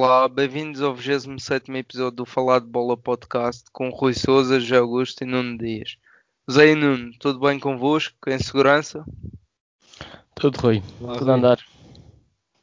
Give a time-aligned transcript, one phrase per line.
[0.00, 5.24] Olá, bem-vindos ao 27 episódio do Falar de Bola Podcast com Rui Souza, José Augusto
[5.24, 5.96] e Nuno Dias.
[6.48, 8.30] Zé e Nuno, tudo bem convosco?
[8.30, 9.04] Em segurança?
[10.36, 10.84] Tudo, Rui.
[11.00, 11.58] Olá, tudo a andar.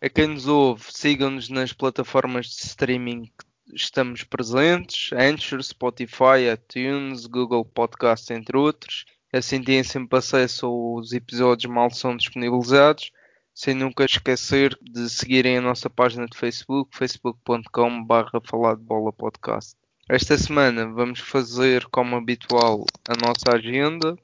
[0.01, 7.25] A quem nos ouve, sigam-nos nas plataformas de streaming que estamos presentes, Anchor, Spotify, iTunes,
[7.25, 9.03] Google Podcast, entre outros.
[9.33, 13.11] Assim têm sempre acesso aos episódios mal são disponibilizados
[13.55, 18.77] sem nunca esquecer de seguirem a nossa página de Facebook, facebook.com.br falar
[19.17, 19.77] podcast.
[20.09, 24.17] Esta semana vamos fazer, como habitual, a nossa agenda,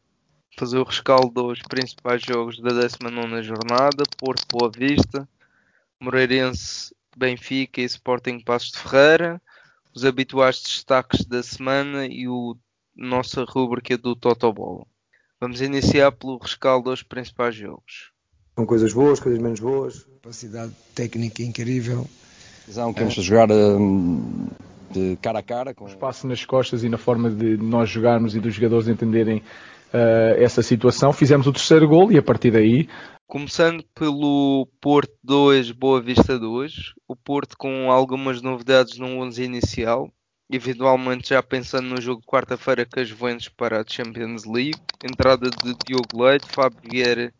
[0.60, 5.28] fazer o rescaldo dos principais jogos da 19 jornada, Porto Boa Vista,
[5.98, 9.42] Moreirense Benfica e Sporting Passos de Ferreira,
[9.96, 12.58] os habituais destaques da semana e o
[12.94, 14.86] nossa rúbrica do Totobola.
[15.40, 18.11] Vamos iniciar pelo rescaldo dos principais jogos.
[18.62, 20.06] Com coisas boas, coisas menos boas.
[20.22, 22.08] Capacidade técnica incrível.
[22.68, 23.22] Visão que vamos é.
[23.22, 24.50] jogar um,
[24.92, 25.74] de cara a cara.
[25.74, 25.88] Com...
[25.88, 30.62] Espaço nas costas e na forma de nós jogarmos e dos jogadores entenderem uh, essa
[30.62, 31.12] situação.
[31.12, 32.88] Fizemos o terceiro gol e a partir daí.
[33.26, 36.72] Começando pelo Porto 2, Boa Vista 2.
[37.08, 40.08] O Porto com algumas novidades no 11 inicial.
[40.52, 44.78] Eventualmente já pensando no jogo de quarta-feira com as Juventus para a Champions League.
[45.04, 47.34] Entrada de Diogo Leite, Fábio Vieira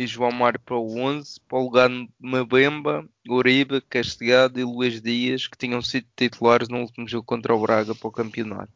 [0.00, 5.46] e João Mário para o 11, para o lugar Mabemba, Uribe, Castigado e Luís Dias,
[5.46, 8.72] que tinham sido titulares no último jogo contra o Braga para o campeonato.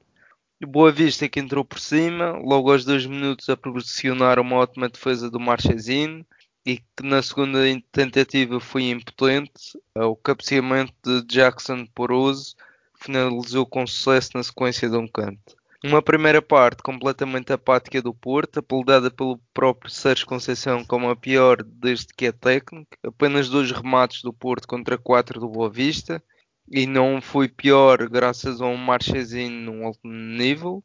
[0.67, 5.31] Boa Vista que entrou por cima, logo aos dois minutos a proporcionar uma ótima defesa
[5.31, 6.27] do Marchesino
[6.65, 9.79] e que na segunda tentativa foi impotente.
[9.97, 12.55] O cabeceamento de Jackson Poroso
[13.01, 15.57] finalizou com sucesso na sequência de um canto.
[15.87, 21.63] Uma primeira parte completamente apática do Porto, apelidada pelo próprio Sérgio Conceição como a pior
[21.63, 22.97] desde que é técnico.
[23.03, 26.25] Apenas dois remates do Porto contra quatro do Boa Vista.
[26.67, 30.83] E não foi pior graças a um marchezinho num alto nível.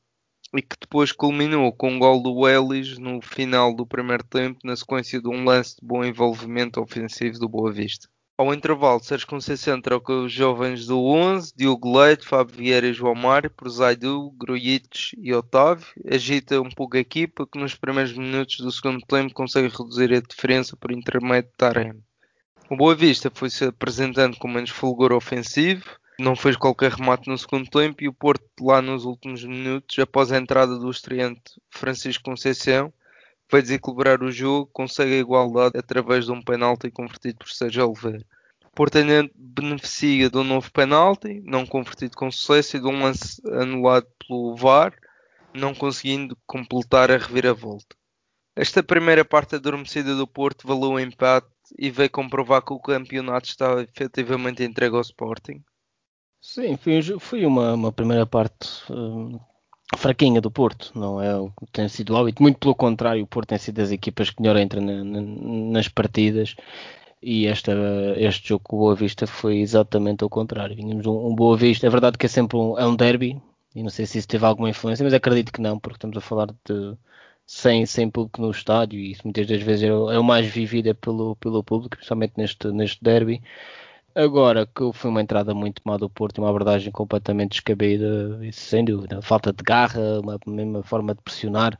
[0.54, 4.76] E que depois culminou com um gol do Ellis no final do primeiro tempo, na
[4.76, 8.10] sequência de um lance de bom envolvimento ofensivo do Boa Vista.
[8.40, 13.14] Ao intervalo, Sérgio Conceição troca os jovens do 11, Diogo Leite, Fábio Vieira e João
[13.14, 15.86] Mário, por Zaidu, Grujic e Otávio.
[16.10, 20.22] Agita um pouco a equipa, que nos primeiros minutos do segundo tempo consegue reduzir a
[20.22, 22.02] diferença por intermédio de Taremi.
[22.70, 25.84] O Boa Vista foi-se apresentando com menos fulgor ofensivo,
[26.18, 30.32] não fez qualquer remate no segundo tempo e o Porto lá nos últimos minutos, após
[30.32, 32.94] a entrada do estreante Francisco Conceição,
[33.50, 38.26] foi desequilibrar o jogo, consegue a igualdade através de um penalti convertido por Sérgio Oliveira.
[38.76, 38.98] Porto
[39.36, 44.56] beneficia de um novo penalti, não convertido com sucesso, e de um lance anulado pelo
[44.56, 44.94] VAR,
[45.54, 47.98] não conseguindo completar a reviravolta.
[48.56, 53.48] Esta primeira parte adormecida do Porto valeu o empate e veio comprovar que o campeonato
[53.48, 55.64] estava efetivamente entregue ao Sporting.
[56.42, 59.40] Sim, foi, foi uma, uma, primeira parte hum,
[59.98, 63.28] fraquinha do Porto, não é o que tem sido o hábito, muito pelo contrário, o
[63.28, 66.56] Porto tem sido das equipas que melhor entra na, na, nas partidas
[67.22, 67.74] e esta,
[68.18, 70.76] este jogo com o Boa Vista foi exatamente ao contrário.
[70.76, 73.42] Vínhamos um, um Boa Vista, é verdade que é sempre um, é um derby,
[73.76, 76.22] e não sei se isso teve alguma influência, mas acredito que não, porque estamos a
[76.22, 76.98] falar de
[77.46, 80.88] sem, sem público no estádio e isso muitas das vezes é, é o mais vivido
[80.90, 83.42] é pelo, pelo público, principalmente neste, neste derby.
[84.16, 88.62] Agora que foi uma entrada muito má do Porto e uma abordagem completamente descabida, isso
[88.62, 89.22] sem dúvida.
[89.22, 91.78] Falta de garra, uma mesma forma de pressionar,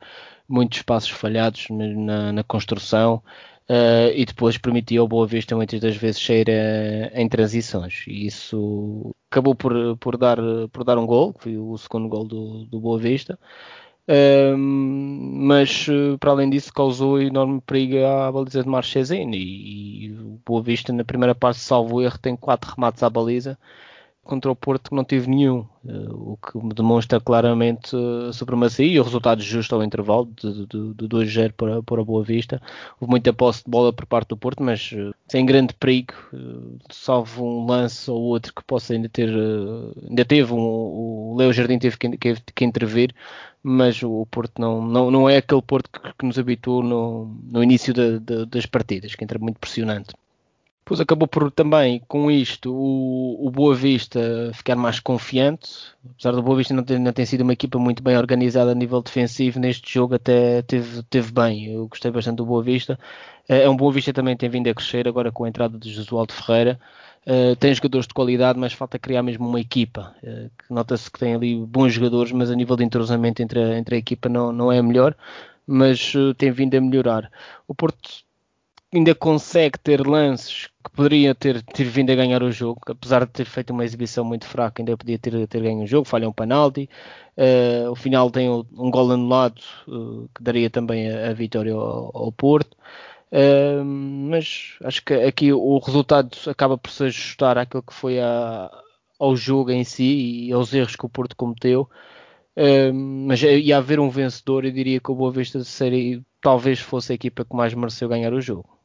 [0.48, 3.22] muitos espaços falhados na, na construção
[3.68, 8.04] uh, e depois permitiu ao Boa Vista muitas das vezes cheira em transições.
[8.06, 10.38] E isso acabou por, por, dar,
[10.72, 13.38] por dar um gol, que foi o segundo gol do, do Boa Vista
[14.56, 20.40] mas eh, para além disso causou enorme perigo à baliza de Marchesini e, e o
[20.44, 23.58] Boa Vista na primeira parte salvo erro tem quatro remates à baliza
[24.24, 27.96] contra o Porto que não tive nenhum, eh, o que demonstra claramente
[28.28, 32.04] a supremacia e o resultado justo ao intervalo de, de, de 2-0 para, para a
[32.04, 32.60] Boa Vista.
[33.00, 36.14] Houve muita posse de bola por parte do Porto, mas eh, sem grande perigo,
[36.90, 39.30] salvo um lance ou outro que possa ainda ter,
[40.08, 43.14] ainda teve, um, o Leo Jardim teve que, que, que intervir,
[43.62, 47.62] mas o Porto não, não, não é aquele Porto que, que nos habituou no, no
[47.62, 50.14] início de, de, das partidas, que entra muito pressionante.
[50.98, 55.70] Acabou por também, com isto, o, o Boa Vista ficar mais confiante.
[56.14, 58.74] Apesar do Boa Vista não ter, não ter sido uma equipa muito bem organizada a
[58.74, 61.66] nível defensivo, neste jogo até teve, teve bem.
[61.66, 62.98] Eu gostei bastante do Boa Vista.
[63.48, 65.92] É, é um Boa Vista também tem vindo a crescer agora com a entrada de
[65.92, 66.80] Josualdo Ferreira.
[67.26, 70.14] Uh, tem jogadores de qualidade, mas falta criar mesmo uma equipa.
[70.22, 73.96] Uh, Nota-se que tem ali bons jogadores, mas a nível de entrosamento entre a, entre
[73.96, 75.14] a equipa não, não é melhor,
[75.66, 77.30] mas uh, tem vindo a melhorar.
[77.68, 78.24] O Porto
[78.92, 83.32] ainda consegue ter lances que poderia ter, ter vindo a ganhar o jogo, apesar de
[83.32, 86.32] ter feito uma exibição muito fraca, ainda podia ter, ter ganho o jogo, falha um
[86.32, 86.88] penalti.
[87.36, 92.10] Uh, o final tem um gol anulado uh, que daria também a, a vitória ao,
[92.14, 92.76] ao Porto.
[93.32, 98.70] Uh, mas acho que aqui o resultado acaba por se ajustar àquilo que foi a,
[99.18, 101.88] ao jogo em si e aos erros que o Porto cometeu.
[103.26, 107.14] mas ia haver um vencedor, eu diria que o Boa Vista seria, talvez fosse a
[107.14, 108.79] equipa que mais mereceu ganhar o jogo.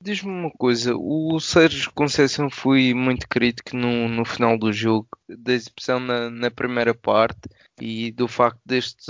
[0.00, 5.52] Diz-me uma coisa, o Sérgio Conceição foi muito crítico no, no final do jogo, da
[5.52, 7.48] exibição na, na, primeira parte
[7.80, 9.06] e do facto destes,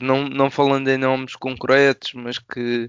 [0.00, 2.88] não, não falando em nomes concretos, mas que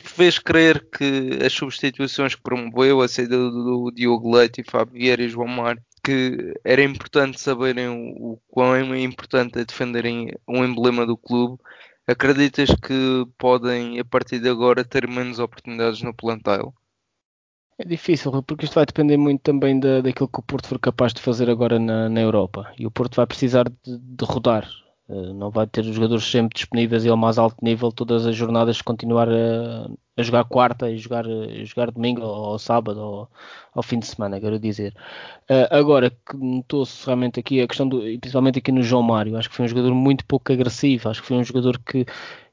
[0.00, 4.94] fez crer que as substituições que promoveu, a saída do, do Diogo Leite e Fábio
[4.94, 10.32] Vieira e João Mar, que era importante saberem o, o quão é importante é defenderem
[10.48, 11.60] um emblema do clube
[12.06, 16.74] Acreditas que podem, a partir de agora, ter menos oportunidades no plantel?
[17.78, 21.12] É difícil, porque isto vai depender muito também da, daquilo que o Porto for capaz
[21.12, 22.72] de fazer agora na, na Europa.
[22.78, 24.68] E o Porto vai precisar de, de rodar.
[25.12, 28.34] Uh, não vai ter os jogadores sempre disponíveis e ao mais alto nível todas as
[28.34, 33.28] jornadas continuar a, a jogar quarta e jogar, a jogar domingo ou, ou sábado ou
[33.74, 34.94] ao fim de semana, quero dizer.
[35.50, 39.50] Uh, agora que notou-se realmente aqui a questão do, principalmente aqui no João Mário, acho
[39.50, 42.06] que foi um jogador muito pouco agressivo, acho que foi um jogador que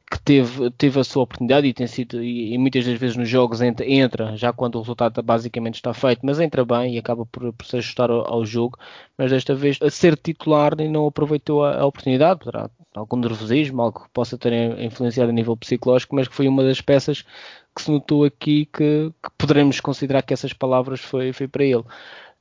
[0.09, 3.29] que teve, teve a sua oportunidade e tem sido, e, e, muitas das vezes nos
[3.29, 7.25] jogos entra, entra, já quando o resultado basicamente está feito, mas entra bem e acaba
[7.27, 8.77] por, por se ajustar ao, ao, jogo,
[9.15, 13.81] mas desta vez a ser titular e não aproveitou a, a oportunidade, poderá algum nervosismo,
[13.83, 14.51] algo que possa ter
[14.81, 17.23] influenciado a nível psicológico, mas que foi uma das peças
[17.75, 21.83] que se notou aqui que, que poderemos considerar que essas palavras foi, foi para ele.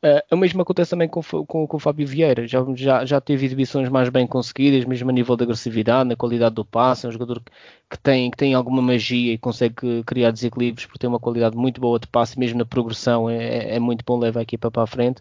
[0.00, 3.44] Uh, o mesmo acontece também com, com, com o Fábio Vieira, já, já, já teve
[3.44, 7.12] exibições mais bem conseguidas, mesmo a nível de agressividade, na qualidade do passe, é um
[7.12, 7.42] jogador
[7.90, 11.80] que tem, que tem alguma magia e consegue criar desequilíbrios por ter uma qualidade muito
[11.80, 14.84] boa de passe, mesmo na progressão é, é, é muito bom levar a equipa para
[14.84, 15.20] a frente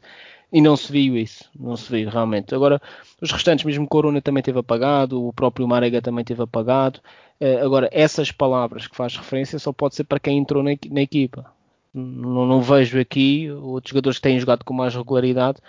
[0.53, 2.53] e não se viu isso, não se viu realmente.
[2.53, 2.79] Agora,
[3.19, 6.99] os restantes, mesmo Corona também teve apagado, o próprio Marega também teve apagado.
[7.41, 11.01] Uh, agora, essas palavras que faz referência só pode ser para quem entrou na, na
[11.01, 11.56] equipa
[11.97, 15.59] não, não, vejo aqui outros jogadores que têm jogado com mais regularidade,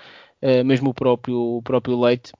[0.42, 2.32] uh, mesmo o próprio, o próprio Leite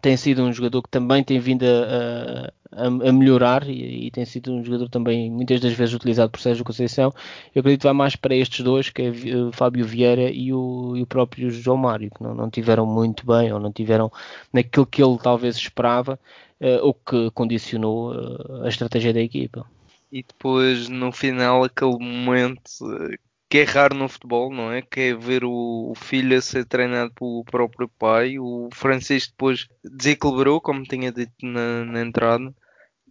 [0.00, 4.24] tem sido um jogador que também tem vindo a, a, a melhorar e, e, tem
[4.24, 7.12] sido um jogador também muitas das vezes utilizado por Sérgio Conceição.
[7.54, 10.96] Eu acredito que vai mais para estes dois, que é o Fábio Vieira e o,
[10.96, 14.10] e o próprio João Mário, que não, não, tiveram muito bem ou não tiveram
[14.52, 16.18] naquilo que ele talvez esperava,
[16.60, 19.66] uh, ou que condicionou uh, a estratégia da equipa
[20.10, 22.62] e depois no final aquele momento
[23.48, 24.82] que é raro no futebol, não é?
[24.82, 28.38] Que é ver o, filho a ser treinado pelo próprio pai.
[28.38, 32.52] O Francisco depois desequilibrou, como tinha dito na, na entrada,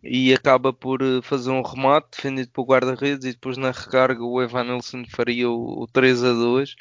[0.03, 4.41] e acaba por eh, fazer um remate defendido pelo guarda-redes e depois na recarga o
[4.41, 6.75] Evanilson faria o, o 3 a 2.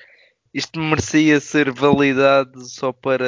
[0.52, 3.24] Isto merecia ser validado só para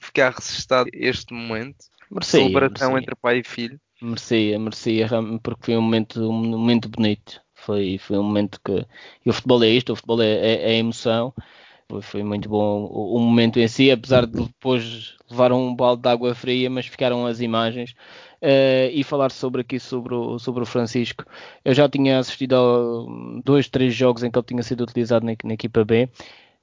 [0.00, 1.84] ficar registado este momento.
[2.10, 3.02] Merecia, Celebração merecia.
[3.02, 3.80] entre pai e filho.
[4.02, 5.08] Merecia, merecia,
[5.44, 7.40] porque foi um momento, um momento bonito.
[7.54, 8.84] Foi, foi um momento que.
[9.24, 11.32] E o futebol é isto, o futebol é, é, é emoção.
[11.88, 16.02] Foi, foi, muito bom o, o, momento em si, apesar de depois levar um balde
[16.02, 17.92] de água fria, mas ficaram as imagens.
[18.42, 21.24] Uh, e falar sobre aqui sobre o, sobre o Francisco.
[21.64, 25.32] Eu já tinha assistido a dois, três jogos em que ele tinha sido utilizado na,
[25.44, 26.08] na equipa B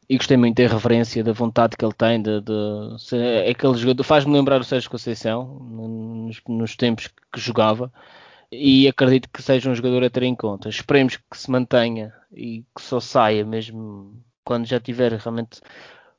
[0.09, 4.03] e gostei muito da reverência, da vontade que ele tem, de, de é aquele jogador,
[4.03, 7.93] faz-me lembrar o Sérgio Conceição, nos, nos, tempos que jogava,
[8.51, 10.67] e acredito que seja um jogador a ter em conta.
[10.67, 15.61] Esperemos que se mantenha e que só saia mesmo quando já tiver realmente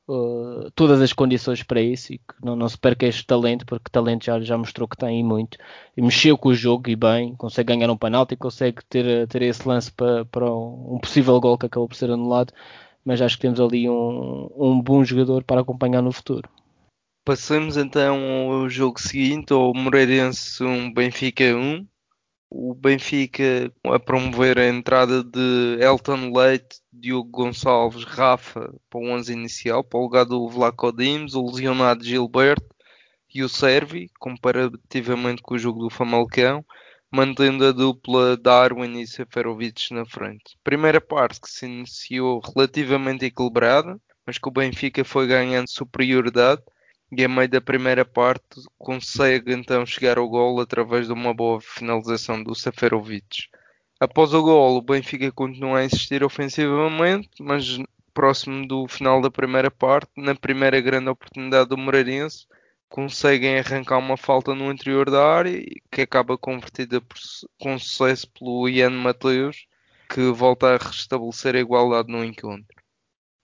[0.07, 3.91] uh, todas as condições para isso e que não, não se perca este talento, porque
[3.91, 5.57] talento já, já mostrou que tem muito.
[5.97, 9.41] E mexeu com o jogo e bem, consegue ganhar um penalti e consegue ter, ter
[9.41, 12.53] esse lance para, para um possível gol que acabou por ser anulado
[13.03, 16.49] mas acho que temos ali um, um bom jogador para acompanhar no futuro.
[17.23, 21.87] Passamos então ao jogo seguinte, ao Moreirense 1, Benfica 1.
[22.49, 29.31] O Benfica a promover a entrada de Elton Leite, Diogo Gonçalves, Rafa para o 11
[29.31, 32.75] inicial, para o lugar do Vlaco Dimes, o lesionado Gilberto
[33.33, 36.65] e o Servi, comparativamente com o jogo do Famalicão
[37.11, 40.57] mantendo a dupla Darwin e Seferovic na frente.
[40.63, 46.61] Primeira parte que se iniciou relativamente equilibrada, mas que o Benfica foi ganhando superioridade
[47.11, 51.59] e a meio da primeira parte consegue então chegar ao gol através de uma boa
[51.59, 53.49] finalização do Seferovic.
[53.99, 57.77] Após o gol, o Benfica continua a insistir ofensivamente, mas
[58.13, 62.47] próximo do final da primeira parte, na primeira grande oportunidade do Moreirense,
[62.91, 67.17] conseguem arrancar uma falta no interior da área que acaba convertida por,
[67.57, 69.65] com sucesso pelo Ian Mateus
[70.09, 72.83] que volta a restabelecer a igualdade no encontro.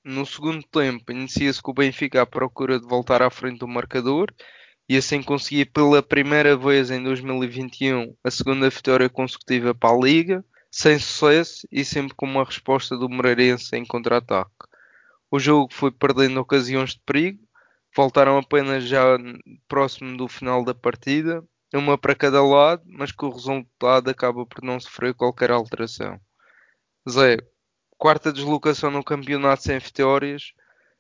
[0.04, 4.34] No segundo tempo, inicia-se com o Benfica à procura de voltar à frente do marcador
[4.88, 10.44] e assim conseguir pela primeira vez em 2021 a segunda vitória consecutiva para a Liga,
[10.70, 14.52] sem sucesso e sempre com uma resposta do Moreirense em contra-ataque.
[15.32, 17.47] O jogo foi perdendo ocasiões de perigo,
[17.98, 19.18] voltaram apenas já
[19.68, 24.64] próximo do final da partida, uma para cada lado, mas que o resultado acaba por
[24.64, 26.20] não sofrer qualquer alteração.
[27.10, 27.38] Zé,
[27.98, 30.54] quarta deslocação no campeonato sem vitórias,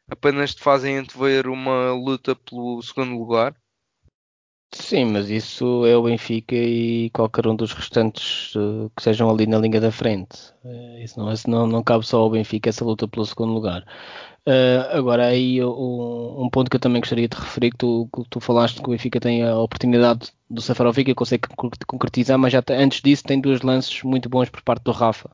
[0.09, 3.55] apenas te fazem antever uma luta pelo segundo lugar?
[4.71, 9.47] Sim, mas isso é o Benfica e qualquer um dos restantes uh, que sejam ali
[9.47, 10.53] na linha da frente.
[10.63, 13.85] Uh, isso não, isso não, não cabe só ao Benfica essa luta pelo segundo lugar.
[14.45, 18.23] Uh, agora, aí um, um, ponto que eu também gostaria de referir, que tu, que
[18.29, 21.47] tu falaste que o Benfica tem a oportunidade do Safarovic e consegue
[21.87, 25.29] concretizar, mas já antes disso tem dois lances muito bons por parte do Rafa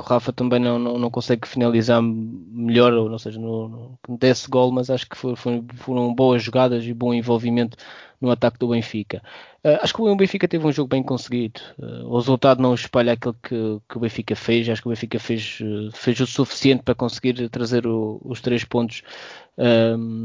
[0.00, 4.72] o Rafa também não, não, não, consegue finalizar melhor, ou, seja, no, no, desse gol,
[4.72, 7.76] mas acho que foi, foi, foram boas jogadas e bom envolvimento
[8.20, 9.22] no ataque do Benfica.
[9.64, 11.60] Uh, acho que o Benfica teve um jogo bem conseguido.
[11.78, 14.68] Uh, o resultado não espalha aquilo que, que, o Benfica fez.
[14.68, 18.64] Acho que o Benfica fez, uh, fez o suficiente para conseguir trazer o, os três
[18.64, 19.02] pontos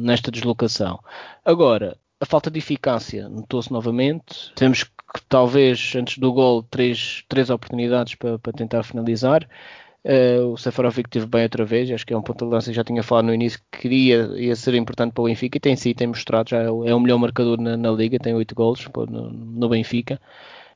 [0.01, 0.97] nesta deslocação.
[1.43, 4.51] Agora, a falta de eficácia notou-se novamente.
[4.55, 4.91] Temos que
[5.29, 9.47] talvez antes do gol três, três oportunidades para, para tentar finalizar.
[10.03, 12.75] Uh, o Seferovic teve bem outra vez, acho que é um ponto de lança que
[12.75, 15.75] já tinha falado no início que queria ia ser importante para o Benfica e tem
[15.75, 18.87] sim, tem mostrado, já é o, é melhor marcador na, na, liga, tem oito gols
[19.09, 20.19] no, no Benfica.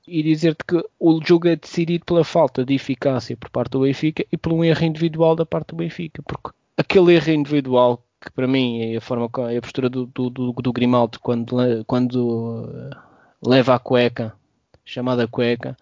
[0.07, 4.25] E dizer-te que o jogo é decidido pela falta de eficácia por parte do Benfica
[4.31, 8.47] e por um erro individual da parte do Benfica, porque aquele erro individual que para
[8.47, 12.91] mim é a forma é a postura do, do, do, do Grimaldo quando, quando
[13.41, 14.35] leva a cueca,
[14.83, 15.77] chamada cueca,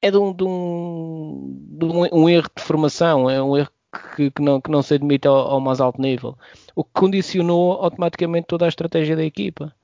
[0.00, 3.70] é de um, de um, de um erro de formação, é um erro
[4.14, 6.38] que, que, não, que não se admite ao, ao, mais alto nível.
[6.74, 9.74] O que condicionou automaticamente toda a estratégia da equipa.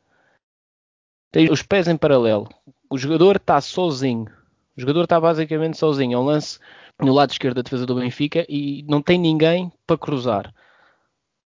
[1.33, 2.49] Tem os pés em paralelo.
[2.89, 4.27] O jogador está sozinho.
[4.77, 6.15] O jogador está basicamente sozinho.
[6.15, 6.61] É um lance
[7.01, 10.55] no lado esquerdo da defesa do Benfica e não tem ninguém para cruzar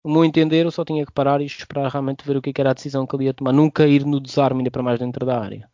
[0.08, 2.54] o meu entender, eu só tinha que parar e esperar realmente ver o que, é
[2.62, 3.52] era a decisão que ele ia tomar.
[3.52, 5.70] Nunca ir no desarme ainda para mais dentro da área.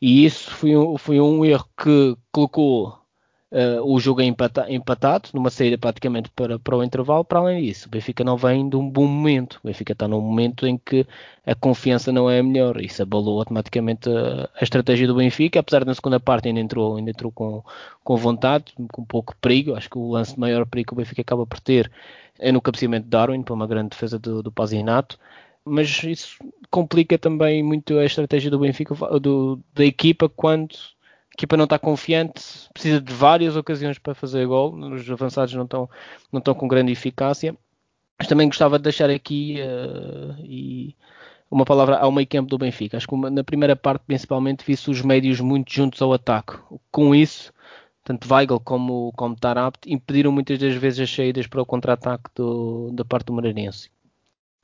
[0.00, 2.98] E isso foi um, foi um erro que colocou
[3.50, 7.24] uh, o jogo empata, empatado, numa saída praticamente para, para o intervalo.
[7.24, 9.58] Para além disso, o Benfica não vem de um bom momento.
[9.64, 11.04] O Benfica está num momento em que
[11.44, 12.80] a confiança não é a melhor.
[12.80, 16.96] Isso abalou automaticamente a, a estratégia do Benfica, apesar de na segunda parte ainda entrou,
[16.96, 17.64] ainda entrou com,
[18.04, 19.74] com vontade, com pouco perigo.
[19.74, 21.90] Acho que o lance de maior perigo que o Benfica acaba por ter
[22.38, 25.18] é no cabeceamento de Darwin, para uma grande defesa do, do Pazinato,
[25.64, 26.36] mas isso
[26.70, 31.78] complica também muito a estratégia do Benfica, do, da equipa, quando a equipa não está
[31.78, 32.42] confiante,
[32.72, 35.88] precisa de várias ocasiões para fazer gol, os avançados não estão,
[36.32, 37.56] não estão com grande eficácia.
[38.18, 40.96] Mas também gostava de deixar aqui uh, e
[41.48, 42.96] uma palavra ao meio campo do Benfica.
[42.96, 46.58] Acho que na primeira parte, principalmente, vi-se os médios muito juntos ao ataque.
[46.90, 47.52] Com isso,
[48.08, 52.30] tanto Weigl como, como Tarabt impediram muitas das vezes as saídas para o contra-ataque
[52.94, 53.90] da parte do Moreirense.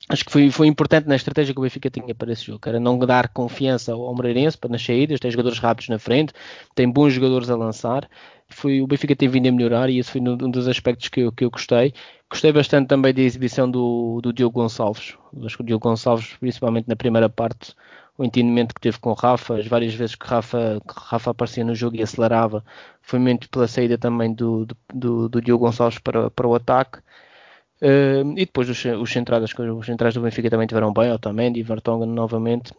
[0.08, 2.80] Acho que foi, foi importante na estratégia que o Benfica tinha para esse jogo, era
[2.80, 6.32] não dar confiança ao, ao Moreirense para nas saídas, tem jogadores rápidos na frente,
[6.74, 8.08] tem bons jogadores a lançar.
[8.48, 11.30] Foi, o Benfica tem vindo a melhorar e esse foi um dos aspectos que eu,
[11.30, 11.92] que eu gostei.
[12.30, 15.16] Gostei bastante também da exibição do, do Diogo Gonçalves.
[15.44, 17.74] Acho que o Diogo Gonçalves, principalmente na primeira parte,
[18.16, 21.64] o entendimento que teve com o Rafa, as várias vezes que Rafa, que Rafa aparecia
[21.64, 22.64] no jogo e acelerava,
[23.02, 26.98] foi muito pela saída também do, do, do Diogo Gonçalves para, para o ataque.
[27.82, 32.08] Uh, e depois os, os, centrais, os centrais do Benfica também tiveram bem, Otamendi, Vertonghen
[32.08, 32.72] novamente.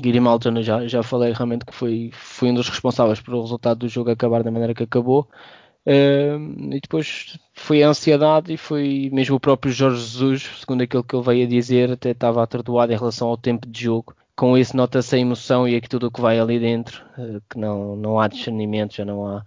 [0.00, 4.10] Guilherme já, já falei realmente que foi, foi um dos responsáveis pelo resultado do jogo
[4.10, 5.28] acabar da maneira que acabou.
[5.86, 11.02] Uh, e depois foi a ansiedade e foi mesmo o próprio Jorge Jesus, segundo aquilo
[11.02, 14.56] que ele veio a dizer, até estava atordoado em relação ao tempo de jogo com
[14.56, 17.94] isso nota-se a emoção e aqui tudo o que vai ali dentro, eh, que não,
[17.94, 19.44] não há discernimento, já não há,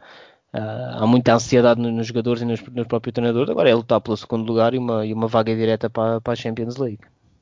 [0.54, 3.50] há muita ansiedade nos jogadores e nos, no próprio treinador.
[3.50, 6.36] Agora é lutar pelo segundo lugar e uma, e uma vaga direta para, para a
[6.36, 7.00] Champions League.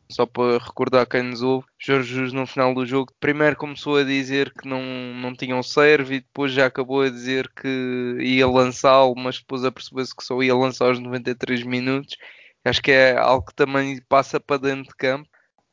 [0.09, 4.03] Só para recordar quem nos ouve, Jorge Jesus no final do jogo primeiro começou a
[4.05, 4.81] dizer que não,
[5.15, 9.71] não tinham serve e depois já acabou a dizer que ia lançá-lo, mas depois a
[9.73, 12.15] perceber-se que só ia lançar aos 93 minutos.
[12.63, 15.30] Acho que é algo que também passa para dentro de campo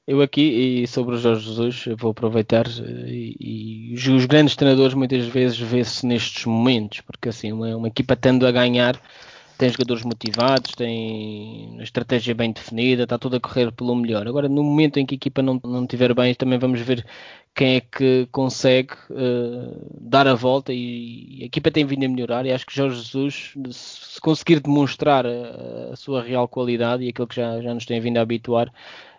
[0.09, 2.67] eu aqui, e sobre o Jorge Jesus, vou aproveitar,
[3.07, 8.17] e, e os grandes treinadores muitas vezes vê-se nestes momentos, porque assim, uma, uma equipa
[8.17, 8.99] tendo a ganhar,
[9.59, 14.27] tem jogadores motivados, tem a estratégia bem definida, está tudo a correr pelo melhor.
[14.27, 17.05] Agora, no momento em que a equipa não, não estiver bem, também vamos ver
[17.55, 22.47] quem é que consegue uh, dar a volta e a equipa tem vindo a melhorar
[22.47, 27.27] e acho que Jorge Jesus, se conseguir demonstrar a, a sua real qualidade e aquilo
[27.27, 28.73] que já, já nos tem vindo a habituar,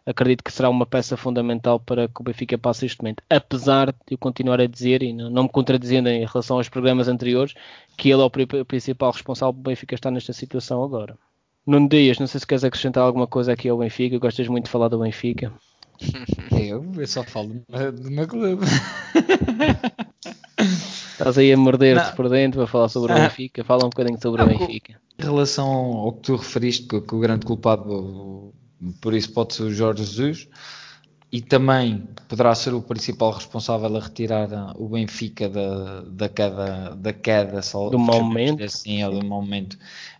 [0.05, 3.23] acredito que será uma peça fundamental para que o Benfica passe este momento.
[3.29, 7.07] Apesar de eu continuar a dizer, e não, não me contradizendo em relação aos programas
[7.07, 7.53] anteriores,
[7.97, 11.17] que ele é o principal responsável do Benfica estar nesta situação agora.
[11.65, 14.71] Nuno Dias, não sei se queres acrescentar alguma coisa aqui ao Benfica, gostas muito de
[14.71, 15.53] falar do Benfica.
[16.51, 17.61] Eu, eu só falo
[17.93, 18.65] do meu clube.
[21.19, 23.19] Estás aí a morder-te por dentro para falar sobre o ah.
[23.19, 23.63] Benfica.
[23.63, 24.99] Fala um bocadinho sobre não, o Benfica.
[25.17, 28.48] Em relação ao que tu referiste, que o grande culpado
[29.01, 30.47] por isso pode ser o Jorge Jesus.
[31.31, 37.13] E também poderá ser o principal responsável a retirar o Benfica da, da queda, da
[37.13, 39.77] queda só, do momento, assim, ou do momento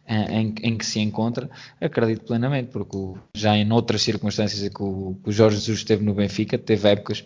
[0.09, 1.47] em, em, que se encontra,
[1.79, 6.03] acredito plenamente, porque o, já em outras circunstâncias que o, que o Jorge Jesus esteve
[6.03, 7.23] no Benfica, teve épocas,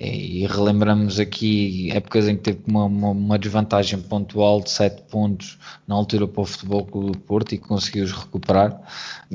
[0.00, 5.02] e, e relembramos aqui épocas em que teve uma, uma, uma, desvantagem pontual de 7
[5.02, 8.80] pontos na altura para o Futebol Clube do Porto e conseguiu-os recuperar.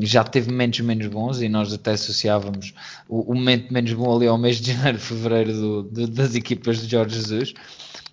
[0.01, 2.73] Já teve momentos menos bons e nós até associávamos
[3.07, 6.81] o, o momento menos bom ali ao mês de janeiro, fevereiro do, do, das equipas
[6.81, 7.53] de Jorge Jesus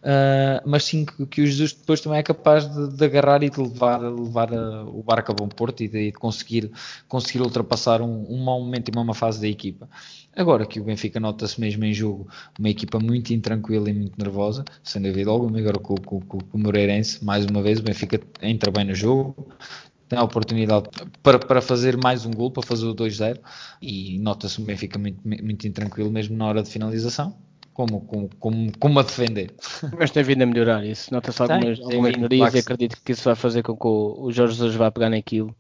[0.07, 3.51] Uh, mas sim que, que, o Jesus depois também é capaz de, de agarrar e
[3.51, 6.71] de levar, levar a, o barco a bom porto e de, de conseguir,
[7.09, 9.89] conseguir ultrapassar um, um mau momento e uma fase da equipa.
[10.37, 14.65] Agora que o Benfica nota-se mesmo em jogo uma equipa muito intranquila e muito nervosa,
[14.85, 18.21] sem dúvida alguma, agora com, com, com, com o Moreirense, mais uma vez, o Benfica
[18.43, 19.49] entra bem no jogo,
[20.09, 20.89] tem a oportunidade
[21.21, 23.41] para, para fazer mais um gol, para fazer o 2-0
[23.83, 27.37] e nota-se o Benfica muito, muito intranquilo mesmo na hora de finalização
[27.76, 29.54] como, como, como, como a defender.
[29.99, 31.12] Mas tem vindo a melhorar isso.
[31.12, 34.75] Nota-se algumas, algumas melhorias e acredito que isso vai fazer com que o, Jorge Jesus
[34.75, 35.54] vá pegar naquilo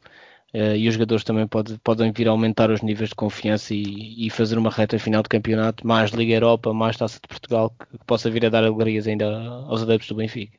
[0.54, 4.26] uh, e os jogadores também pode, podem vir a aumentar os níveis de confiança e,
[4.26, 7.98] e, fazer uma reta final de campeonato, mais Liga Europa, mais Taça de Portugal, que,
[7.98, 9.26] que possa vir a dar alegrias ainda
[9.68, 10.58] aos adeptos do Benfica.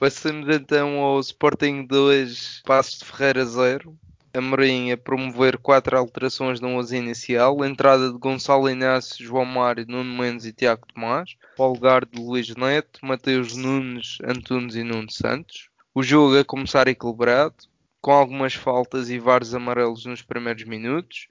[0.00, 3.96] Passamos então ao Sporting 2, Passos de Ferreira 0.
[4.34, 10.16] Amorim a promover quatro alterações no 11 inicial, entrada de Gonçalo Inácio, João Mário, Nuno
[10.16, 15.68] Mendes e Tiago Tomás, ao lugar de Luís Neto, Mateus Nunes, Antunes e Nuno Santos.
[15.94, 17.54] O jogo a começar equilibrado,
[18.00, 21.28] com algumas faltas e vários amarelos nos primeiros minutos.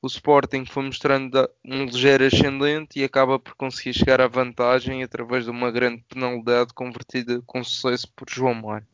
[0.00, 5.44] O Sporting foi mostrando um ligeiro ascendente e acaba por conseguir chegar à vantagem através
[5.44, 8.86] de uma grande penalidade convertida com sucesso por João Mário.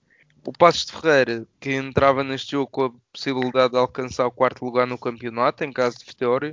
[0.46, 4.62] O Passos de Ferreira, que entrava neste jogo com a possibilidade de alcançar o quarto
[4.62, 6.50] lugar no campeonato, em caso de vitória,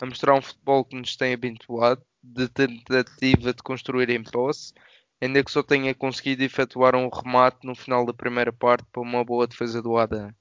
[0.00, 4.74] a mostrar um futebol que nos tem habituado, de tentativa de construir em posse,
[5.20, 9.24] ainda que só tenha conseguido efetuar um remate no final da primeira parte para uma
[9.24, 10.34] boa defesa do Adam.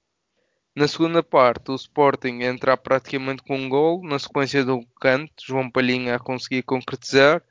[0.76, 5.70] Na segunda parte, o Sporting entra praticamente com um gol, na sequência do canto, João
[5.70, 7.44] Palhinha a conseguir concretizar,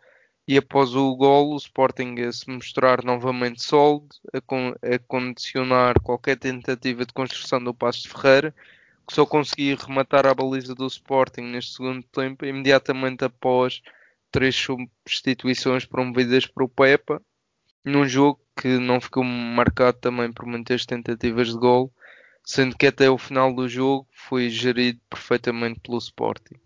[0.49, 6.01] e após o gol o Sporting a se mostrar novamente sólido, a, con a condicionar
[6.01, 8.55] qualquer tentativa de construção do Passo de Ferreira,
[9.07, 13.83] que só conseguia rematar a baliza do Sporting neste segundo tempo, imediatamente após
[14.31, 17.23] três substituições promovidas por o Pepa,
[17.85, 21.93] num jogo que não ficou marcado também por muitas tentativas de gol,
[22.45, 26.57] sendo que até o final do jogo foi gerido perfeitamente pelo Sporting.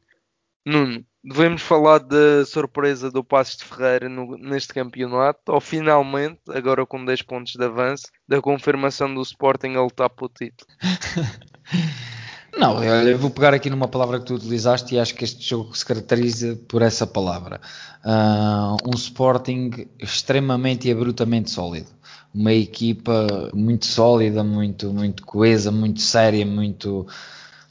[0.64, 6.84] Nuno, devemos falar da surpresa do Passos de Ferreira no, neste campeonato, ou finalmente, agora
[6.86, 10.70] com 10 pontos de avanço, da confirmação do Sporting a lutar pelo título.
[12.58, 15.72] Não, eu vou pegar aqui numa palavra que tu utilizaste e acho que este jogo
[15.76, 17.60] se caracteriza por essa palavra.
[18.04, 21.86] Uh, um Sporting extremamente e abruptamente sólido.
[22.34, 27.06] Uma equipa muito sólida, muito, muito coesa, muito séria, muito,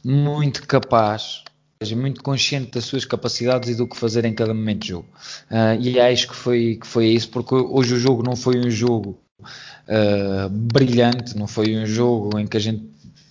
[0.03, 1.43] muito capaz
[1.81, 5.07] seja, muito consciente das suas capacidades e do que fazer em cada momento de jogo.
[5.49, 8.69] Uh, e acho que foi, que foi isso, porque hoje o jogo não foi um
[8.69, 12.83] jogo uh, brilhante, não foi um jogo em que a gente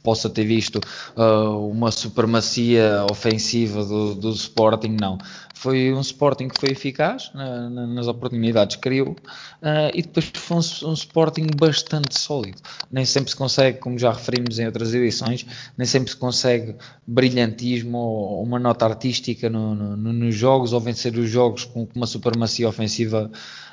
[0.02, 0.80] possa ter visto
[1.16, 5.18] uh, uma supremacia ofensiva do, do Sporting, não.
[5.54, 10.30] Foi um Sporting que foi eficaz na, na, nas oportunidades que criou uh, e depois
[10.32, 12.62] foi um, um, Sporting bastante sólido.
[12.92, 15.44] Nem sempre se consegue, como já referimos em outras edições,
[15.76, 21.16] nem sempre se consegue brilhantismo ou uma nota artística no, no, nos jogos ou vencer
[21.16, 23.30] os jogos com uma supremacia ofensiva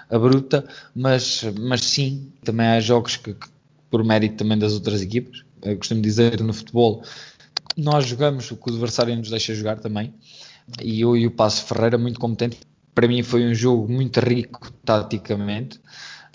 [0.10, 3.48] bruta, mas, mas sim, também há jogos que, que
[3.90, 5.44] por mérito também das outras equipas,
[5.78, 7.04] costumo dizer no futebol,
[7.75, 10.13] nós jogamos o que o adversário nos deixa jogar também.
[10.82, 12.60] E eu e o Passo Ferreira, muito competente.
[12.93, 15.80] Para mim foi um jogo muito rico taticamente.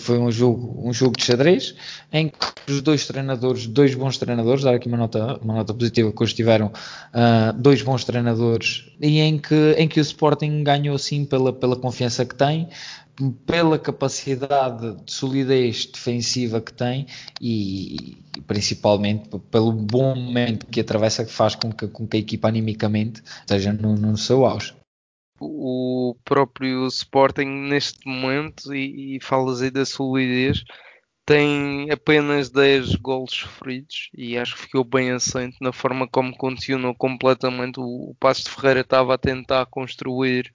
[0.00, 1.74] Foi um jogo, um jogo de xadrez
[2.12, 6.12] em que os dois treinadores, dois bons treinadores, dar aqui uma nota, uma nota positiva
[6.12, 10.98] que hoje tiveram uh, dois bons treinadores e em que, em que o Sporting ganhou
[10.98, 12.68] sim pela, pela confiança que tem,
[13.46, 17.06] pela capacidade de solidez defensiva que tem
[17.40, 22.20] e, e, principalmente pelo bom momento que atravessa que faz com que, com que a
[22.20, 24.79] equipa animicamente esteja no, no seu auge
[25.40, 30.62] o próprio Sporting neste momento, e, e falas aí da solidez,
[31.24, 36.94] tem apenas 10 gols sofridos e acho que ficou bem assente na forma como continuou
[36.94, 37.78] completamente.
[37.78, 40.52] O, o Passo de Ferreira estava a tentar construir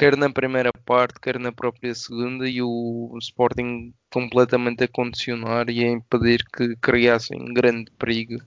[0.00, 5.84] quer na primeira parte, quer na própria segunda, e o Sporting completamente a condicionar e
[5.84, 8.42] a impedir que criassem grande perigo.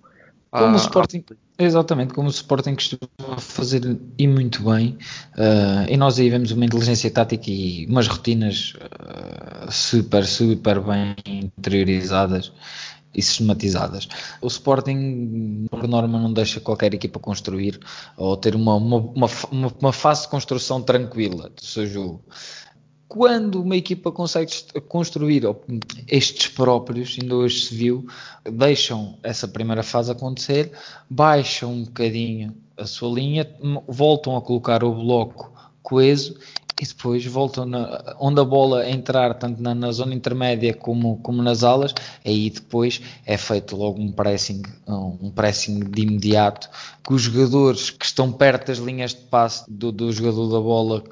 [0.50, 1.24] Como o Sporting,
[1.58, 4.98] exatamente, como o Sporting costuma fazer e muito bem,
[5.38, 11.16] uh, e nós aí vemos uma inteligência tática e umas rotinas uh, super, super bem
[11.26, 12.52] interiorizadas
[13.14, 14.08] e sistematizadas.
[14.42, 17.80] O Sporting, por norma, não deixa qualquer equipa construir
[18.18, 19.28] ou ter uma, uma, uma,
[19.80, 22.24] uma fase de construção tranquila do seu jogo.
[23.14, 24.52] Quando uma equipa consegue
[24.88, 25.44] construir
[26.08, 28.08] estes próprios, ainda hoje se viu,
[28.44, 30.72] deixam essa primeira fase acontecer,
[31.08, 33.48] baixam um bocadinho a sua linha,
[33.88, 36.40] voltam a colocar o bloco coeso
[36.82, 41.44] e depois voltam na, onde a bola entrar, tanto na, na, zona intermédia como, como
[41.44, 41.94] nas alas,
[42.26, 46.68] aí depois é feito logo um pressing, um pressing de imediato,
[47.06, 51.04] que os jogadores que estão perto das linhas de passe do, do jogador da bola,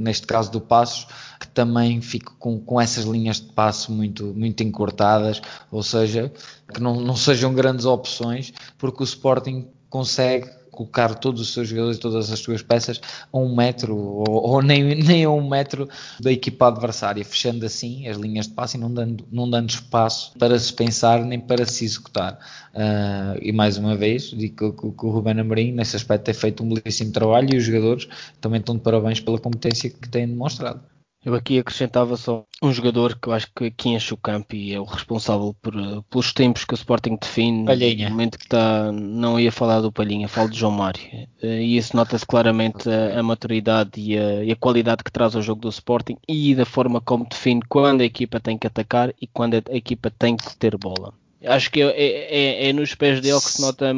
[0.00, 1.06] neste caso do Passos,
[1.38, 5.40] que também ficam com, com essas linhas de passe muito, muito encurtadas,
[5.70, 6.32] ou seja,
[6.72, 11.98] que não, não sejam grandes opções, porque o Sporting consegue colocar todos os seus jogadores
[11.98, 13.00] e todas as suas peças
[13.32, 18.08] a um metro ou, ou, nem, nem a um metro da equipa adversária, fechando assim
[18.08, 21.64] as linhas de passe e não dando, não dando espaço para se pensar nem para
[21.66, 22.38] se executar.
[22.74, 26.64] Uh, e mais uma vez, digo que, que o Ruben Amorim nesse aspecto tem feito
[26.64, 28.08] um belíssimo trabalho e os jogadores
[28.40, 30.91] também estão de parabéns pela competência que têm demonstrado.
[31.24, 34.74] Eu aqui acrescentava só um jogador que eu acho que aqui enche o campo e
[34.74, 35.72] é o responsável por,
[36.10, 37.64] pelos tempos que o Sporting define.
[37.64, 38.06] Palhinha.
[38.06, 41.00] No momento que está, não ia falar do Palhinha, falo de João Mário.
[41.40, 45.36] Eh, e isso nota-se claramente a, a maturidade e a, e a, qualidade que traz
[45.36, 49.14] ao jogo do Sporting e da forma como define quando a equipa tem que atacar
[49.20, 51.14] e quando a equipa tem que ter bola.
[51.44, 53.94] Acho que é, é, é, é, nos pés dele que se nota a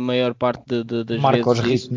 [0.00, 1.90] maior parte de, de, das marca vezes.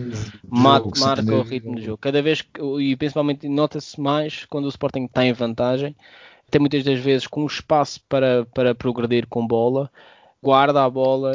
[0.48, 1.98] Marca, marca o ritmo do jogo.
[1.98, 5.96] Cada vez que, e principalmente nota-se mais quando o Sporting está em vantagem,
[6.48, 9.92] até muitas das vezes com espaço para, para progredir com bola
[10.42, 11.34] guarda a bola,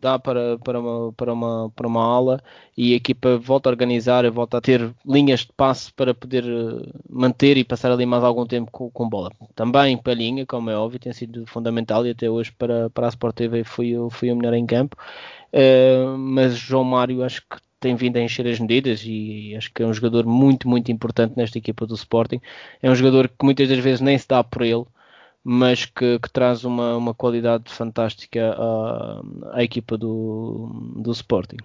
[0.00, 2.40] dá para, para, uma, para, uma, para uma ala
[2.76, 6.92] e a equipa volta a organizar, volta a ter linhas de passe para poder eh,
[7.10, 9.32] manter e passar ali mais algum tempo com, com bola.
[9.54, 13.34] Também Palhinha, como é óbvio, tem sido fundamental e até hoje para, para a Sport
[13.34, 14.96] TV foi, foi o melhor em campo.
[15.52, 19.82] Uh, mas João Mário acho que tem vindo a encher as medidas e acho que
[19.82, 22.40] é um jogador muito, muito importante nesta equipa do Sporting.
[22.82, 24.84] É um jogador que muitas das vezes nem se dá por ele
[25.48, 31.58] mas que, que traz uma, uma qualidade fantástica à, à equipa do, do Sporting.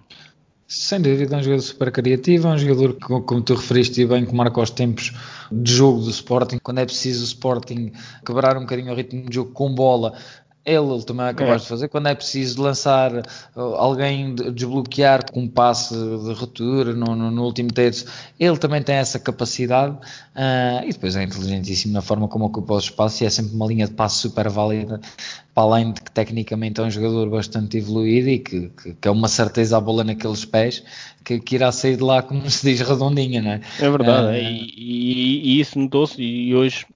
[0.68, 4.24] Sem dúvida, é um jogador super criativo, é um jogador que, como tu referiste bem,
[4.24, 5.12] que marca os tempos
[5.50, 6.58] de jogo do Sporting.
[6.62, 7.92] Quando é preciso o Sporting
[8.24, 10.14] quebrar um bocadinho o ritmo de jogo com bola,
[10.64, 11.64] ele, também é capaz é.
[11.64, 11.88] de fazer.
[11.88, 17.42] Quando é preciso lançar uh, alguém, desbloquear com um passe de ruptura no, no, no,
[17.44, 18.06] último terço,
[18.38, 19.96] ele também tem essa capacidade.
[20.36, 23.66] Uh, e depois é inteligentíssimo na forma como ocupa o espaço e é sempre uma
[23.66, 25.00] linha de passe super válida.
[25.52, 29.10] Para além de que tecnicamente é um jogador bastante evoluído e que, que, que é
[29.10, 30.82] uma certeza a bola naqueles pés
[31.24, 33.60] que, que, irá sair de lá, como se diz, redondinha, não é?
[33.78, 36.22] É verdade, uh, e, e, e, isso notou-se.
[36.22, 36.86] E hoje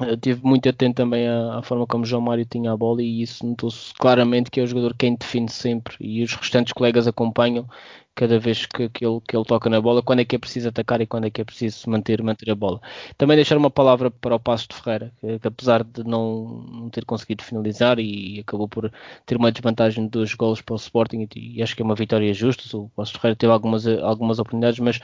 [0.00, 3.22] eu tive muito atento também à, à, forma como João Mário tinha a bola e
[3.22, 7.68] isso notou-se claramente que é o jogador quem define sempre e os restantes colegas acompanham
[8.14, 10.68] cada vez que, que, ele, que ele toca na bola, quando é que é preciso
[10.68, 12.80] atacar e quando é que é preciso manter, manter a bola.
[13.16, 16.90] Também deixar uma palavra para o Passo de Ferreira, que, que apesar de não, não,
[16.90, 18.92] ter conseguido finalizar e, acabou por
[19.24, 21.94] ter uma desvantagem de dois golos para o Sporting e, e acho que é uma
[21.94, 25.00] vitória justa, o Passo de Ferreira teve algumas, algumas oportunidades, mas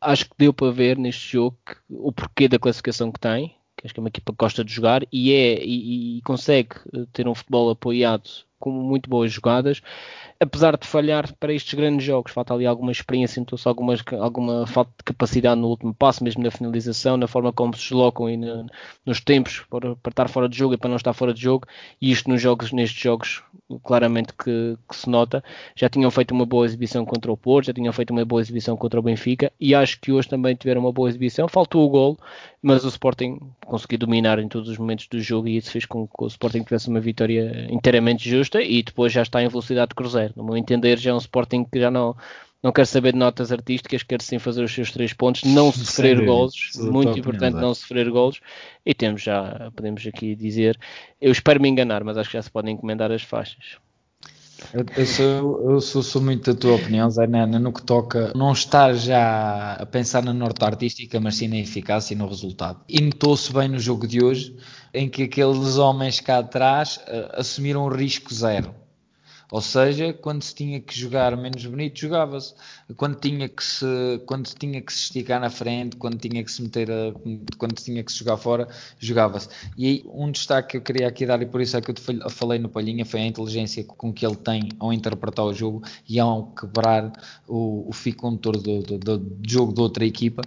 [0.00, 1.56] acho que deu para ver neste jogo
[1.90, 4.72] o porquê da classificação que tem, que acho que é uma equipa que gosta de
[4.72, 6.76] jogar e, é, e, e consegue
[7.12, 8.30] ter um futebol apoiado
[8.62, 9.82] com muito boas jogadas
[10.42, 14.90] apesar de falhar para estes grandes jogos, falta ali alguma experiência, então algumas, alguma falta
[14.98, 18.66] de capacidade no último passo, mesmo na finalização, na forma como se deslocam e no,
[19.06, 21.66] nos tempos para, para, estar fora de jogo e para não estar fora de jogo,
[22.00, 23.40] e isto nos jogos, nestes jogos,
[23.84, 25.44] claramente que, que, se nota.
[25.76, 28.76] Já tinham feito uma boa exibição contra o Porto, já tinham feito uma boa exibição
[28.76, 31.46] contra o Benfica, e acho que hoje também tiveram uma boa exibição.
[31.46, 32.18] Faltou o gol,
[32.60, 36.06] mas o Sporting conseguiu dominar em todos os momentos do jogo e isso fez com
[36.06, 39.94] que o Sporting tivesse uma vitória inteiramente justa e depois já está em velocidade de
[39.94, 40.34] cruzeiro.
[40.36, 42.16] No meu entender, já é um Sporting que já não,
[42.62, 46.24] não quer saber de notas artísticas, quer sim fazer os seus três pontos, não sofrer
[46.24, 48.40] golos, muito importante não sofrer golos,
[48.84, 50.78] e temos já, podemos aqui dizer,
[51.20, 53.78] eu espero me enganar, mas acho que já se podem encomendar as faixas.
[54.96, 58.52] Eu, sou, eu sou, sou, muito da tua opinião, Zé Nana, no que toca não
[58.52, 62.80] estar já a pensar na nota artística, mas sim na eficácia e no resultado.
[62.88, 64.56] E notou-se bem no jogo de hoje,
[64.92, 68.81] em que aqueles homens cá atrás uh, assumiram risco zero
[69.52, 72.54] ou seja, quando se tinha que jogar menos bonito, jogava-se.
[72.96, 73.84] Quando tinha que se,
[74.24, 77.12] quando tinha que se esticar na frente, quando tinha que se meter, a,
[77.58, 78.66] quando tinha que se jogar fora,
[78.98, 79.50] jogava-se.
[79.76, 82.30] E aí, um destaque que eu queria aqui dar, e por isso é que eu
[82.30, 86.18] falei no Palhinha, foi a inteligência com que ele tem ao interpretar o jogo e
[86.18, 87.12] ao quebrar
[87.46, 90.40] o, o fio condutor do, do, do, jogo de outra equipa.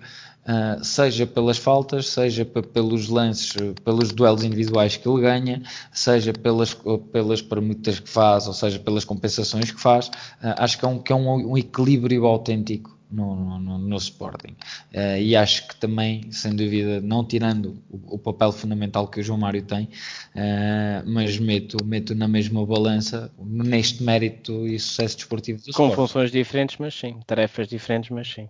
[0.45, 3.53] Uh, seja pelas faltas, seja pelos lances,
[3.83, 6.77] pelos duelos individuais que ele ganha, seja pelas,
[7.11, 10.07] pelas permutas que faz, ou seja, pelas compensações que faz.
[10.07, 14.55] Uh, acho que é um, que é um, um equilíbrio autêntico no, no, no Sporting.
[14.93, 19.23] Uh, e acho que também, sem dúvida, não tirando o, o papel fundamental que o
[19.23, 25.59] João Mário tem, uh, mas meto, meto na mesma balança neste mérito e sucesso desportivo
[25.59, 25.95] do Com Sporting.
[25.95, 27.19] funções diferentes, mas sim.
[27.25, 28.49] Tarefas diferentes, mas sim.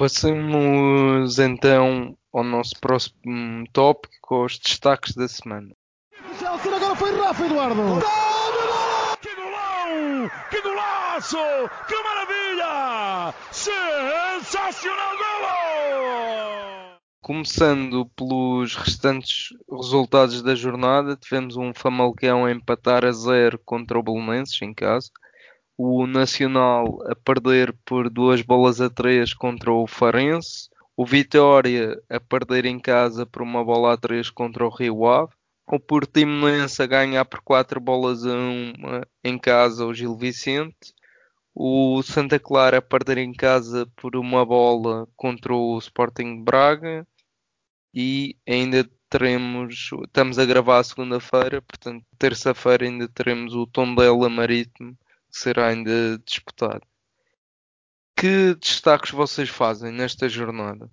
[0.00, 5.76] Passamos então ao nosso próximo tópico, com os destaques da semana.
[6.38, 7.82] Chelsea agora foi Rafa Eduardo.
[9.20, 10.30] Que golão!
[10.48, 11.36] Que golaço!
[11.86, 13.34] Que maravilha!
[13.52, 16.98] Sensacional golo!
[17.20, 24.02] Começando pelos restantes resultados da jornada, tivemos um Famalicão a empatar a zero contra o
[24.02, 25.10] Belenenses em casa
[25.82, 32.20] o Nacional a perder por duas bolas a três contra o Farense, o Vitória a
[32.20, 35.32] perder em casa por uma bola a três contra o Rio Ave,
[35.66, 40.92] o Portimonense a ganhar por quatro bolas a uma em casa o Gil Vicente,
[41.54, 47.06] o Santa Clara a perder em casa por uma bola contra o Sporting Braga
[47.94, 54.94] e ainda teremos, estamos a gravar segunda-feira, portanto terça-feira ainda teremos o Tondela Marítimo
[55.30, 56.82] será ainda disputado.
[58.16, 60.90] Que destaques vocês fazem nesta jornada?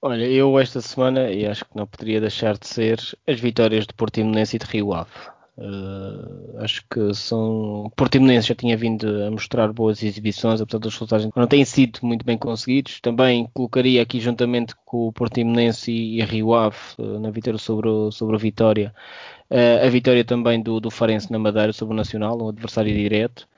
[0.00, 3.94] Olha, eu esta semana, e acho que não poderia deixar de ser, as vitórias de
[3.94, 5.10] Portimonense e de Rio Ave.
[5.56, 7.90] Uh, acho que são.
[7.96, 12.24] Portimonense já tinha vindo a mostrar boas exibições, apesar dos resultados não têm sido muito
[12.24, 13.00] bem conseguidos.
[13.00, 17.88] Também colocaria aqui juntamente com o Portimonense e, e Rio Ave uh, na vitória sobre
[17.88, 18.94] o, sobre o Vitória.
[19.50, 23.48] Uh, a vitória também do, do Farense na Madeira sobre o Nacional, um adversário direto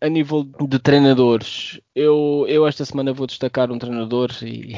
[0.00, 4.74] a nível de treinadores, eu, eu esta semana vou destacar um treinador e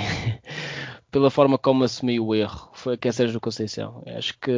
[1.10, 4.02] pela forma como assumiu o erro, foi que é Sérgio Conceição.
[4.06, 4.50] Acho que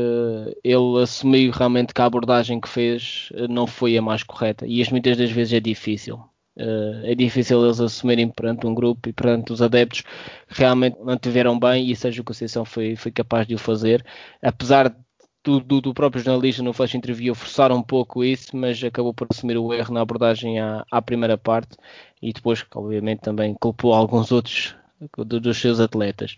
[0.62, 4.92] ele assumiu realmente que a abordagem que fez não foi a mais correta e isto
[4.92, 6.22] muitas das vezes é difícil.
[6.54, 10.02] Uh, é difícil eles assumirem perante um grupo e perante os adeptos
[10.48, 14.04] realmente não tiveram bem e Sérgio Conceição foi, foi capaz de o fazer,
[14.42, 14.96] apesar de
[15.44, 19.26] do, do, do, próprio jornalista no Flash Interview forçar um pouco isso, mas acabou por
[19.30, 21.76] assumir o erro na abordagem à, à primeira parte
[22.20, 24.74] e depois, obviamente, também culpou alguns outros
[25.16, 26.36] do, dos seus atletas.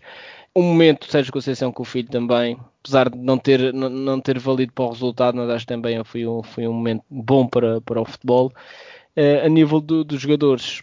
[0.55, 4.39] Um momento, Sérgio Conceição com o filho também, apesar de não ter, não, não ter
[4.39, 8.01] valido para o resultado, mas acho também foi um, foi um momento bom para, para
[8.01, 8.51] o futebol.
[9.17, 10.81] Uh, a nível do, dos jogadores,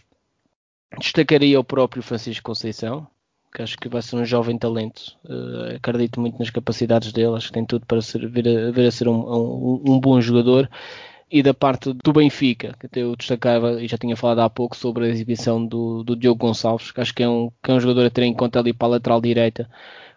[0.99, 3.07] destacaria o próprio Francisco Conceição,
[3.53, 5.15] que acho que vai ser um jovem talento.
[5.23, 8.87] Uh, acredito muito nas capacidades dele, acho que tem tudo para ser, vir, a, vir
[8.87, 10.69] a ser um, um, um, bom jogador.
[11.31, 15.05] E da parte do Benfica, que eu destacava e já tinha falado há pouco sobre
[15.05, 18.05] a exibição do, do Diogo Gonçalves, que acho que é, um, que é um jogador
[18.05, 19.67] a ter em conta ali para a lateral direita,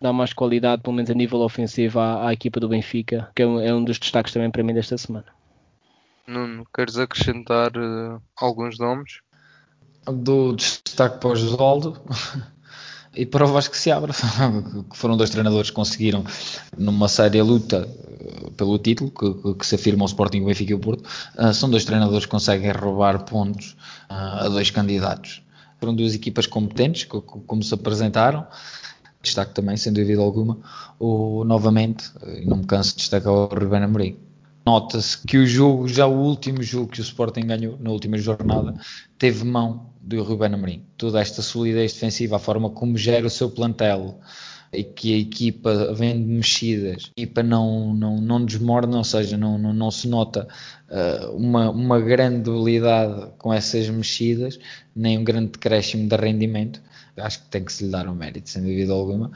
[0.00, 3.46] dá mais qualidade, pelo menos a nível ofensivo, à, à equipa do Benfica, que é
[3.46, 5.26] um, é um dos destaques também para mim desta semana.
[6.26, 9.20] Nuno, queres acrescentar uh, alguns nomes?
[10.06, 12.00] Do destaque para o Josaldo,
[13.16, 14.12] e para o Vasco se abre,
[14.90, 16.24] que foram dois treinadores que conseguiram,
[16.76, 17.88] numa séria luta
[18.20, 21.04] eh, pelo título, que, que se afirma o Sporting, o Benfica e o Porto,
[21.38, 23.76] uh, são dois treinadores que conseguem roubar pontos
[24.10, 25.42] uh, a dois candidatos.
[25.80, 28.46] Foram duas equipas competentes, como se apresentaram,
[29.22, 30.58] destaque também, sem dúvida alguma,
[30.98, 34.25] o, novamente, e não me canso de destacar o Ruben Amorim.
[34.66, 38.74] Nota-se que o jogo, já o último jogo que o Sporting ganhou na última jornada,
[39.16, 40.82] teve mão do Ruben Amorim.
[40.98, 44.18] Toda esta solidez defensiva, a forma como gera o seu plantel
[44.72, 49.36] e que a equipa vem de mexidas, a equipa não, não, não desmorna, ou seja,
[49.36, 50.48] não, não, não se nota
[50.90, 54.58] uh, uma, uma grande debilidade com essas mexidas,
[54.94, 56.82] nem um grande decréscimo de rendimento.
[57.16, 59.30] Acho que tem que se lhe dar um mérito, sem dúvida alguma.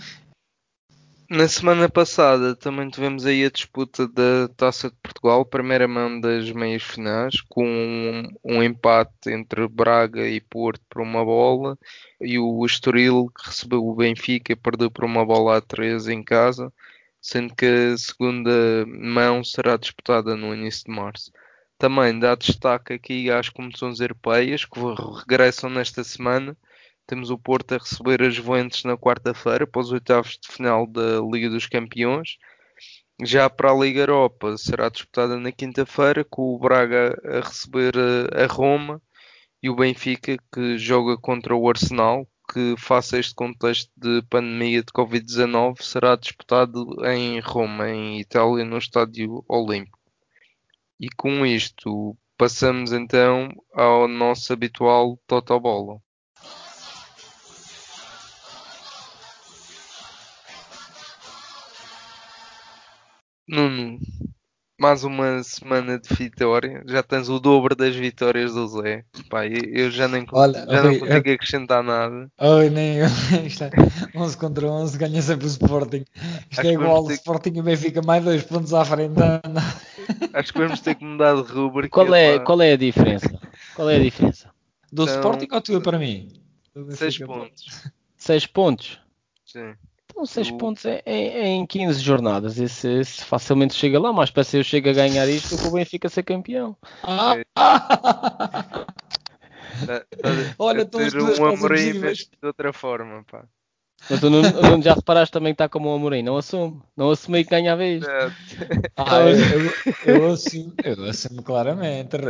[1.33, 6.51] Na semana passada também tivemos aí a disputa da Taça de Portugal, primeira mão das
[6.51, 11.79] meias finais, com um, um, empate entre Braga e Porto por uma bola,
[12.21, 16.73] e o Estoril que recebeu o Benfica perdeu por uma bola a 3 em casa,
[17.23, 21.31] sendo que a segunda mão será disputada no início de março.
[21.79, 24.81] Também dá destaque aqui às competições europeias que
[25.21, 26.57] regressam nesta semana
[27.11, 31.21] temos o Porto a receber as Juventus na quarta-feira para os oitavos de final da
[31.21, 32.37] Liga dos Campeões.
[33.25, 37.95] Já para a Liga Europa será disputada na quinta-feira com o Braga a receber
[38.33, 39.03] a, Roma
[39.61, 44.79] e o Benfica que joga contra o Arsenal, que face a este contexto de pandemia
[44.81, 49.99] de Covid-19 será disputado em Roma, em Itália, no Estádio Olímpico.
[51.01, 56.01] E com isto passamos então ao nosso habitual Totobola.
[63.51, 63.99] Nuno,
[64.79, 66.85] mais uma semana de vitória.
[66.87, 69.05] Já tens o dobro das vitórias do Zé.
[69.29, 71.35] Pá, eu já nem Olha, já não consigo eu...
[71.35, 72.31] acrescentar nada.
[72.39, 73.07] Oi, nem eu.
[73.45, 73.71] Isto é
[74.15, 76.05] 11 contra 11, ganha sempre o Sporting.
[76.49, 79.19] Isto Acho é igual, o Sporting e Benfica mais dois pontos à frente.
[80.33, 81.91] Acho que vamos ter que mudar de rubrica.
[81.91, 83.37] Qual é, qual é a diferença?
[83.75, 84.49] Qual é a diferença?
[84.93, 86.41] Do então, Sporting ou tua para mim?
[86.91, 87.91] 6 pontos.
[88.17, 89.01] 6 pontos?
[89.45, 89.75] Sim.
[90.21, 92.59] Então, 6 pontos é, é, é, em 15 jornadas.
[92.59, 96.11] Esse, esse, facilmente chega lá, mas para ser eu chego a ganhar isto, o Benfica
[96.11, 96.77] ser campeão.
[97.03, 97.37] Ah.
[100.59, 103.47] Olha, estão as duas um Amorim de outra forma, pá.
[104.11, 107.11] Mas tu não, não, já reparaste também que está como o Amorim, não assume, não
[107.11, 108.07] assumi que ganhava isto.
[108.97, 109.73] Ah, eu, eu,
[110.17, 112.17] eu, assumo, eu assumo claramente.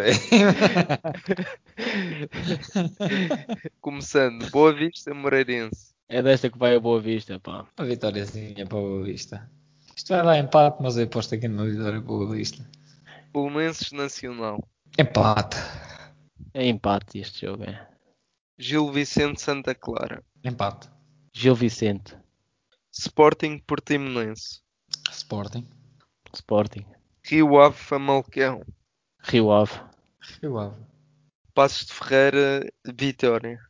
[3.81, 5.90] Começando, Boa Vista Moreirense.
[6.13, 7.65] É desta que vai a Boa Vista, pá.
[7.79, 9.49] Uma vitóriazinha para a Boa Vista.
[9.95, 12.69] Isto vai dar empate, mas eu aposto aqui numa vitória para a Boa Vista.
[13.33, 14.69] Belenenses Nacional.
[14.99, 15.57] Empate.
[16.53, 17.89] É empate este jogo, é.
[18.59, 20.21] Gil Vicente Santa Clara.
[20.43, 20.89] Empate.
[21.33, 22.17] Gil Vicente.
[22.91, 24.63] Sporting Portimonense.
[25.13, 25.65] Sporting.
[26.35, 26.87] Sporting.
[27.23, 28.65] Rio Ave Famalicão.
[29.23, 29.81] Rio Ave.
[30.43, 30.77] Rio Ave.
[31.55, 33.61] Passos de Ferreira Vitória.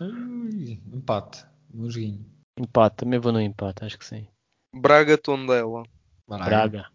[0.00, 1.53] Ui, empate.
[1.74, 2.24] Joguinho.
[2.58, 4.28] Empate, também vou no empate, acho que sim.
[4.74, 5.82] Braga Tondela.
[6.28, 6.44] Braga.
[6.44, 6.90] Braga.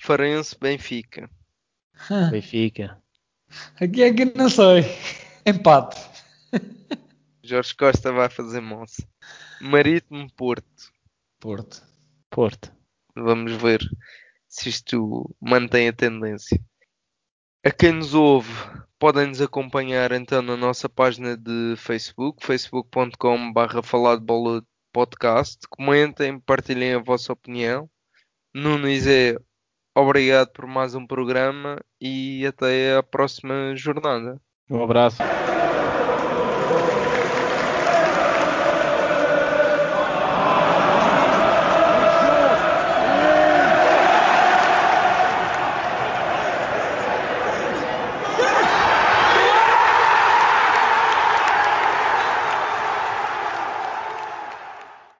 [0.00, 1.28] Farense Benfica.
[2.30, 3.00] Benfica.
[3.80, 4.84] Aqui é que não sei.
[5.44, 6.00] Empate.
[7.44, 9.06] Jorge Costa vai fazer moça.
[9.60, 10.92] Marítimo Porto.
[11.40, 11.82] Porto.
[12.30, 12.72] Porto.
[13.16, 13.80] Vamos ver
[14.48, 16.60] se isto mantém a tendência.
[17.64, 18.50] A quem nos ouve,
[18.98, 25.60] podem nos acompanhar então na nossa página de Facebook, facebook.com.br bola podcast.
[25.70, 27.88] Comentem, partilhem a vossa opinião.
[28.52, 29.36] Nuno e Zé,
[29.94, 34.40] obrigado por mais um programa e até a próxima jornada.
[34.68, 35.18] Um abraço.